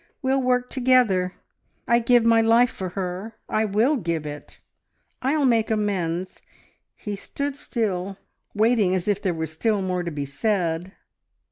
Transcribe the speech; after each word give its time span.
We'll 0.23 0.41
work 0.41 0.71
together. 0.71 1.35
I'd 1.87 2.07
give 2.07 2.25
my 2.25 2.41
life 2.41 2.71
for 2.71 2.89
her... 2.97 3.35
I 3.47 3.65
will 3.65 3.97
give 3.97 4.25
it! 4.25 4.59
I'll 5.21 5.45
make 5.45 5.69
amends..." 5.69 6.41
He 6.95 7.15
stood 7.15 7.55
still, 7.55 8.17
waiting 8.55 8.95
as 8.95 9.07
if 9.07 9.21
there 9.21 9.35
were 9.35 9.45
still 9.45 9.79
more 9.83 10.01
to 10.01 10.09
be 10.09 10.25
said. 10.25 10.93